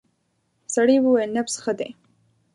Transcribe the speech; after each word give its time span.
سړی 0.73 0.97
وویل 1.01 1.31
نبض 1.37 1.55
ښه 1.63 1.73
دی. 1.79 1.89